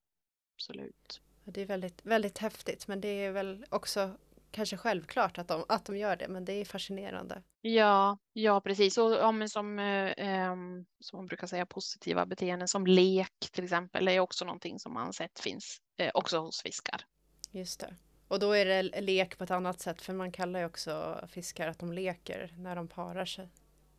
[0.56, 1.20] Absolut.
[1.44, 4.16] Det är väldigt, väldigt häftigt, men det är väl också
[4.54, 7.42] kanske självklart att de, att de gör det, men det är fascinerande.
[7.60, 8.98] Ja, ja precis.
[8.98, 10.54] Och ja, men som, eh,
[11.00, 15.12] som man brukar säga, positiva beteenden som lek till exempel är också någonting som man
[15.12, 17.04] sett finns eh, också hos fiskar.
[17.50, 17.96] Just det.
[18.28, 21.68] Och då är det lek på ett annat sätt, för man kallar ju också fiskar
[21.68, 23.50] att de leker när de parar sig.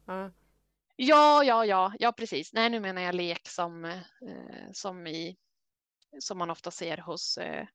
[0.05, 0.31] Ja.
[0.95, 2.53] Ja, ja, ja, ja, precis.
[2.53, 5.37] Nej, nu menar jag lek som, eh, som, i,
[6.19, 7.67] som man ofta ser hos eh,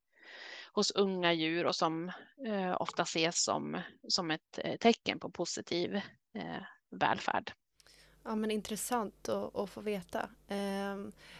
[0.72, 2.12] hos unga djur och som
[2.46, 5.94] eh, ofta ses som, som ett eh, tecken på positiv
[6.34, 7.52] eh, välfärd.
[8.24, 10.20] Ja, men intressant att, att få veta.
[10.48, 10.96] Eh,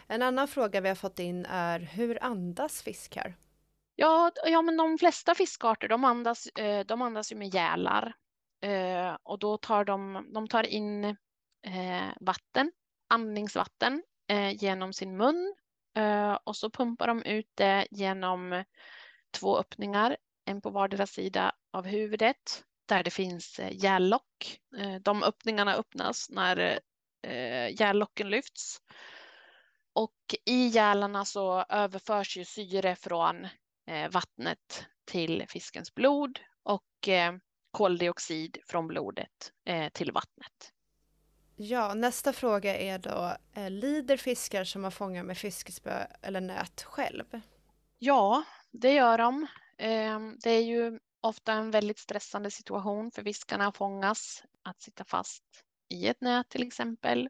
[0.07, 3.35] en annan fråga vi har fått in är hur andas fiskar?
[3.95, 8.13] Ja, ja men de flesta fiskarter de andas, eh, de andas ju med gälar
[8.61, 11.17] eh, och då tar de, de tar in
[12.19, 12.71] vatten,
[13.07, 14.03] andningsvatten
[14.53, 15.55] genom sin mun
[16.43, 18.63] och så pumpar de ut det genom
[19.31, 23.59] två öppningar, en på vardera sida av huvudet där det finns.
[23.59, 23.71] Eh,
[24.77, 26.79] eh, de öppningarna öppnas när
[27.27, 27.69] eh,
[28.29, 28.81] lyfts.
[29.93, 33.47] Och i gälarna så överförs ju syre från
[34.11, 37.09] vattnet till fiskens blod och
[37.71, 39.51] koldioxid från blodet
[39.93, 40.73] till vattnet.
[41.55, 43.37] Ja, nästa fråga är då,
[43.69, 47.41] lider fiskar som har fångat med fiskespö eller nät själv?
[47.99, 49.47] Ja, det gör de.
[49.77, 55.03] Ehm, det är ju ofta en väldigt stressande situation för fiskarna att fångas, att sitta
[55.05, 55.43] fast
[55.89, 57.29] i ett nät till exempel,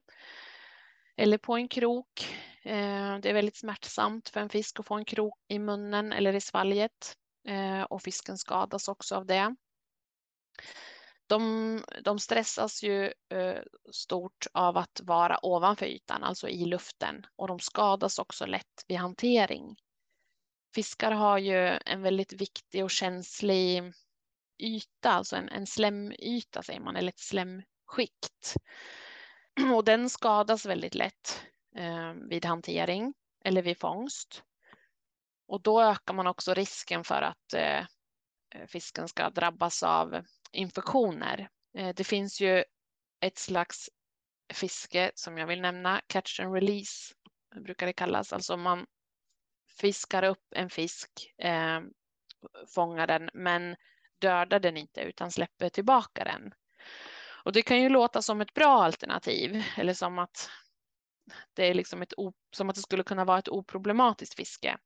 [1.15, 2.38] eller på en krok.
[2.63, 6.34] Ehm, det är väldigt smärtsamt för en fisk att få en krok i munnen eller
[6.34, 9.56] i svalget eh, och fisken skadas också av det.
[11.27, 17.47] De, de stressas ju eh, stort av att vara ovanför ytan, alltså i luften, och
[17.47, 19.75] de skadas också lätt vid hantering
[20.75, 23.93] Fiskar har ju en väldigt viktig och känslig
[24.57, 28.55] yta, alltså en, en slemyta säger man, eller ett slemskikt.
[29.75, 33.13] Och den skadas väldigt lätt eh, vid hantering
[33.45, 34.43] eller vid fångst.
[35.47, 37.86] Och då ökar man också risken för att eh,
[38.67, 41.49] fisken ska drabbas av infektioner.
[41.77, 42.63] Eh, det finns ju
[43.19, 43.89] ett slags
[44.53, 47.13] fiske som jag vill nämna, catch and release
[47.55, 48.86] brukar det kallas, alltså man
[49.79, 51.81] fiskar upp en fisk, eh,
[52.75, 53.75] fångar den, men
[54.19, 56.53] dödar den inte utan släpper tillbaka den.
[57.43, 60.49] Och det kan ju låta som ett bra alternativ eller som att
[61.53, 62.13] det är liksom ett
[62.55, 64.77] som att det skulle kunna vara ett oproblematiskt fiske.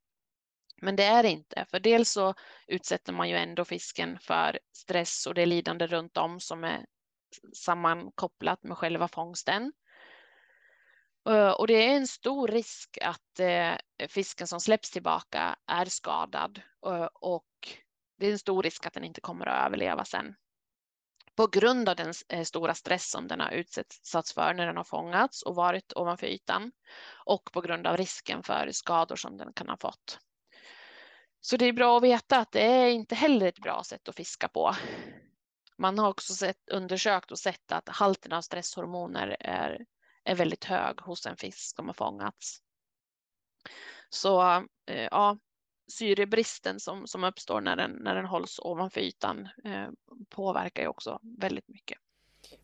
[0.81, 2.33] Men det är det inte, för dels så
[2.67, 6.85] utsätter man ju ändå fisken för stress och det lidande runt om som är
[7.53, 9.73] sammankopplat med själva fångsten.
[11.29, 16.61] Eh, och det är en stor risk att eh, fisken som släpps tillbaka är skadad
[16.85, 17.47] eh, och
[18.17, 20.35] det är en stor risk att den inte kommer att överleva sen.
[21.35, 22.13] På grund av den
[22.45, 26.71] stora stress som den har utsatts för när den har fångats och varit ovanför ytan
[27.25, 30.19] och på grund av risken för skador som den kan ha fått.
[31.41, 34.15] Så det är bra att veta att det är inte heller ett bra sätt att
[34.15, 34.75] fiska på.
[35.77, 39.85] Man har också sett, undersökt och sett att halten av stresshormoner är
[40.25, 42.61] är väldigt hög hos en fisk som har fångats.
[44.09, 44.41] Så
[44.85, 45.37] eh, ja,
[45.87, 49.87] syrebristen som, som uppstår när den, när den hålls ovanför ytan eh,
[50.29, 51.97] påverkar ju också väldigt mycket.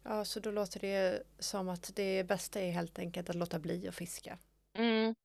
[0.04, 3.88] Ja, så då låter det som att det bästa är helt enkelt att låta bli
[3.88, 4.38] att fiska.
[4.74, 5.16] Mm.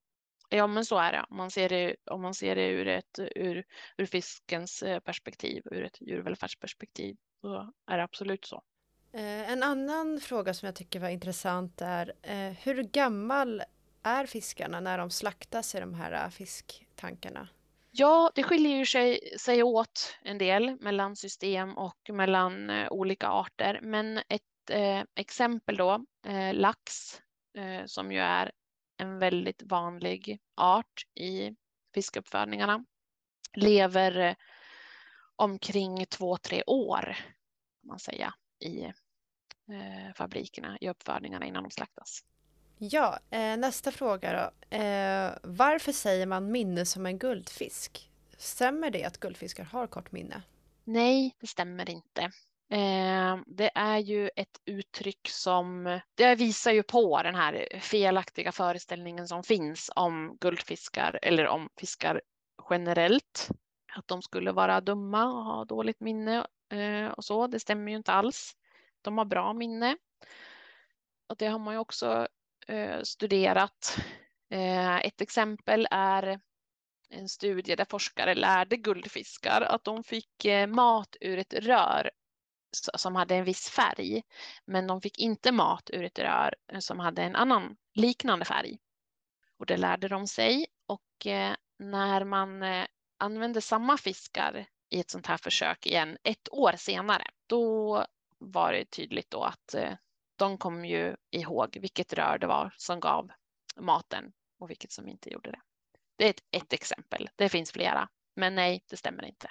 [0.49, 1.25] Ja, men så är det.
[1.29, 3.65] Om man ser det, om man ser det ur, ett, ur,
[3.97, 8.63] ur fiskens eh, perspektiv, ur ett djurvälfärdsperspektiv, så är det absolut så.
[9.17, 13.63] Eh, en annan fråga som jag tycker var intressant är eh, hur gammal
[14.03, 17.49] är fiskarna när de slaktas i de här eh, fisktankarna?
[17.91, 23.79] Ja, det skiljer ju sig, sig åt en del mellan system och mellan olika arter.
[23.83, 27.21] Men ett eh, exempel då, eh, lax,
[27.57, 28.51] eh, som ju är
[28.97, 31.55] en väldigt vanlig art i
[31.93, 32.85] fiskuppfödningarna,
[33.53, 34.35] lever
[35.35, 37.03] omkring två, tre år,
[37.81, 38.93] kan man säga, i
[39.69, 42.23] eh, fabrikerna, i uppfödningarna innan de slaktas.
[42.77, 44.77] Ja, eh, nästa fråga då.
[44.77, 48.11] Eh, varför säger man minne som en guldfisk?
[48.37, 50.41] Stämmer det att guldfiskar har kort minne?
[50.83, 52.21] Nej, det stämmer inte.
[52.69, 59.27] Eh, det är ju ett uttryck som det visar ju på den här felaktiga föreställningen
[59.27, 62.21] som finns om guldfiskar eller om fiskar
[62.69, 63.49] generellt.
[63.95, 67.47] Att de skulle vara dumma och ha dåligt minne eh, och så.
[67.47, 68.55] Det stämmer ju inte alls.
[69.07, 69.97] De har bra minne.
[71.29, 72.27] Och det har man ju också
[72.67, 73.97] Eh, studerat.
[74.49, 76.39] Eh, ett exempel är
[77.09, 82.11] en studie där forskare lärde guldfiskar att de fick eh, mat ur ett rör
[82.97, 84.23] som hade en viss färg,
[84.65, 88.77] men de fick inte mat ur ett rör som hade en annan liknande färg.
[89.59, 92.85] Och det lärde de sig och eh, när man eh,
[93.17, 98.05] använde samma fiskar i ett sånt här försök igen ett år senare, då
[98.37, 99.75] var det tydligt då att
[100.35, 103.31] de kom ju ihåg vilket rör det var som gav
[103.75, 105.61] maten och vilket som inte gjorde det.
[106.15, 107.29] Det är ett, ett exempel.
[107.35, 109.49] Det finns flera, men nej, det stämmer inte.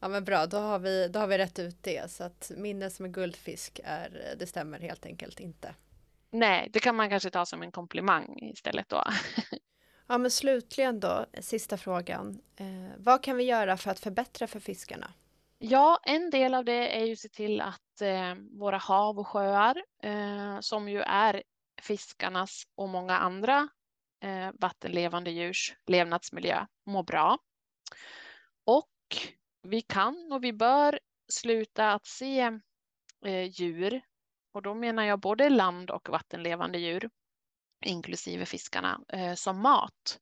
[0.00, 2.10] Ja men bra, då har vi, då har vi rätt ut det.
[2.10, 5.74] Så att minne som en guldfisk är, det stämmer helt enkelt inte.
[6.30, 9.04] Nej, det kan man kanske ta som en komplimang istället då.
[10.06, 12.40] ja men slutligen då, sista frågan.
[12.56, 15.12] Eh, vad kan vi göra för att förbättra för fiskarna?
[15.58, 19.28] Ja, en del av det är ju att se till att eh, våra hav och
[19.28, 21.42] sjöar, eh, som ju är
[21.82, 23.68] fiskarnas och många andra
[24.24, 27.38] eh, vattenlevande djurs levnadsmiljö, mår bra.
[28.64, 28.90] Och
[29.62, 31.00] vi kan och vi bör
[31.32, 32.40] sluta att se
[33.24, 34.02] eh, djur,
[34.52, 37.10] och då menar jag både land och vattenlevande djur,
[37.84, 40.18] inklusive fiskarna, eh, som mat.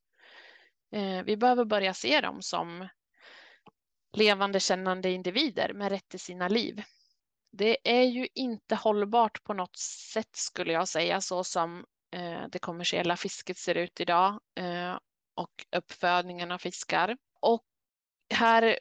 [0.93, 2.89] Eh, vi behöver börja se dem som
[4.13, 6.83] levande kännande individer med rätt till sina liv.
[7.53, 12.59] Det är ju inte hållbart på något sätt skulle jag säga så som eh, det
[12.59, 14.99] kommersiella fisket ser ut idag eh,
[15.35, 17.17] och uppfödningen av fiskar.
[17.41, 17.65] Och
[18.35, 18.79] här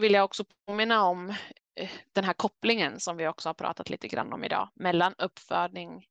[0.00, 1.30] vill jag också påminna om
[1.74, 6.06] eh, den här kopplingen som vi också har pratat lite grann om idag mellan uppfödning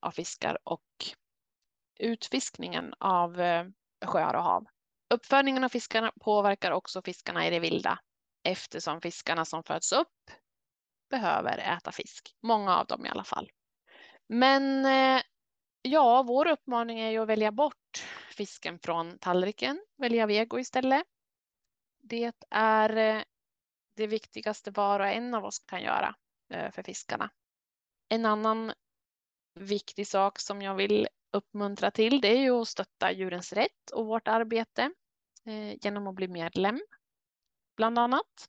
[0.00, 0.84] av fiskar och
[1.98, 3.36] utfiskningen av
[4.04, 4.66] sjöar och hav.
[5.10, 7.98] Uppfödningen av fiskarna påverkar också fiskarna i det vilda
[8.42, 10.30] eftersom fiskarna som föds upp
[11.10, 12.36] behöver äta fisk.
[12.42, 13.50] Många av dem i alla fall.
[14.26, 15.22] Men eh,
[15.82, 18.04] ja, vår uppmaning är ju att välja bort
[18.36, 21.02] fisken från tallriken, välja vego istället.
[22.02, 23.22] Det är eh,
[23.96, 26.14] det viktigaste var och en av oss kan göra
[26.50, 27.30] eh, för fiskarna.
[28.08, 28.72] En annan
[29.54, 34.06] viktig sak som jag vill uppmuntra till det är ju att stötta djurens rätt och
[34.06, 34.90] vårt arbete
[35.46, 36.80] eh, genom att bli medlem
[37.76, 38.48] bland annat.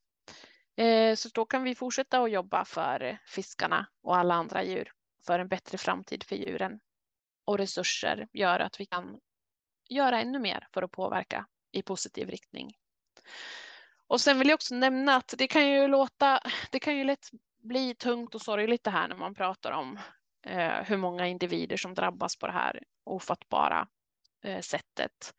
[0.76, 4.92] Eh, så då kan vi fortsätta att jobba för fiskarna och alla andra djur
[5.26, 6.80] för en bättre framtid för djuren.
[7.46, 9.20] Och resurser gör att vi kan
[9.90, 12.78] göra ännu mer för att påverka i positiv riktning.
[14.08, 16.40] Och sen vill jag också nämna att det kan ju låta,
[16.72, 17.30] det kan ju lätt
[17.64, 20.00] bli tungt och sorgligt det här när man pratar om
[20.46, 23.88] eh, hur många individer som drabbas på det här ofattbara
[24.44, 25.34] eh, sättet.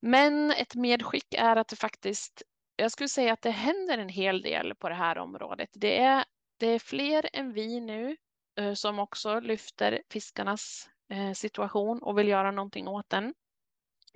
[0.00, 2.42] Men ett medskick är att det faktiskt,
[2.76, 5.70] jag skulle säga att det händer en hel del på det här området.
[5.72, 6.24] Det är,
[6.58, 8.16] det är fler än vi nu
[8.58, 13.34] eh, som också lyfter fiskarnas eh, situation och vill göra någonting åt den.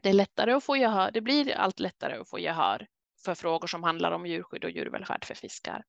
[0.02, 2.86] Det är lättare att få gehör, det blir allt lättare att få gehör
[3.24, 5.84] för frågor som handlar om djurskydd och djurvälfärd för fiskar.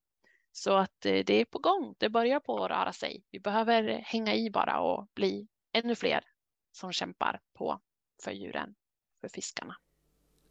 [0.51, 3.23] Så att eh, det är på gång, det börjar på att röra sig.
[3.31, 6.23] Vi behöver hänga i bara och bli ännu fler
[6.71, 7.79] som kämpar på
[8.23, 8.75] för djuren,
[9.21, 9.77] för fiskarna.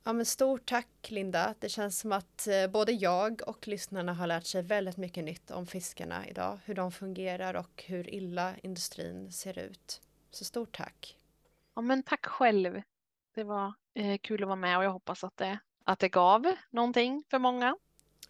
[0.05, 1.55] Ja, men stort tack Linda.
[1.59, 5.51] Det känns som att eh, både jag och lyssnarna har lärt sig väldigt mycket nytt
[5.51, 6.59] om fiskarna idag.
[6.65, 10.03] Hur de fungerar och hur illa industrin ser ut.
[10.31, 11.17] Så stort tack.
[11.75, 12.83] Ja, men tack själv.
[13.35, 16.55] Det var eh, kul att vara med och jag hoppas att det, att det gav
[16.71, 17.77] någonting för många.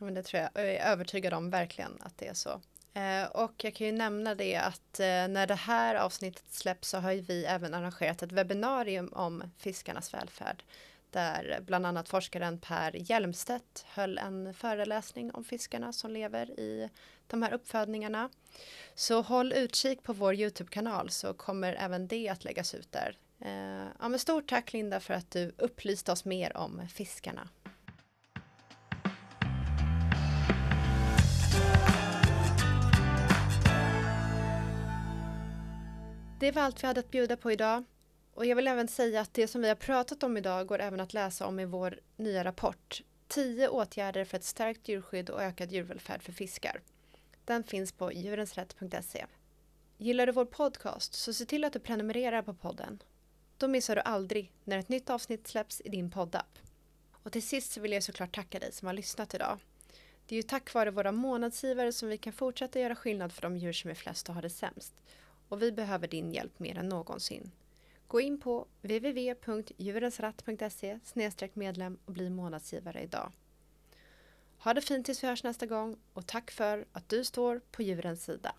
[0.00, 2.60] Men det tror jag, jag är övertygad om verkligen att det är så.
[2.94, 6.98] Eh, och jag kan ju nämna det att eh, när det här avsnittet släpps så
[6.98, 10.62] har ju vi även arrangerat ett webbinarium om fiskarnas välfärd
[11.10, 16.90] där bland annat forskaren Per Hjelmstedt höll en föreläsning om fiskarna som lever i
[17.26, 18.30] de här uppfödningarna.
[18.94, 23.16] Så håll utkik på vår Youtube-kanal så kommer även det att läggas ut där.
[23.40, 27.48] Eh, ja, men stort tack Linda för att du upplyste oss mer om fiskarna.
[36.40, 37.84] Det var allt vi hade att bjuda på idag.
[38.34, 41.00] Och jag vill även säga att det som vi har pratat om idag går även
[41.00, 45.72] att läsa om i vår nya rapport 10 åtgärder för ett stärkt djurskydd och ökad
[45.72, 46.80] djurvälfärd för fiskar.
[47.44, 49.26] Den finns på djurensrätt.se.
[49.98, 53.02] Gillar du vår podcast så se till att du prenumererar på podden.
[53.58, 56.58] Då missar du aldrig när ett nytt avsnitt släpps i din poddapp.
[57.22, 59.58] Och till sist så vill jag såklart tacka dig som har lyssnat idag.
[60.26, 63.56] Det är ju tack vare våra månadsgivare som vi kan fortsätta göra skillnad för de
[63.56, 64.94] djur som är flest och har det sämst.
[65.50, 67.50] Och vi behöver din hjälp mer än någonsin.
[68.06, 70.98] Gå in på www.djurensratt.se
[71.54, 73.32] medlem och bli månadsgivare idag.
[74.58, 77.82] Ha det fint tills vi hörs nästa gång och tack för att du står på
[77.82, 78.54] djurens sida.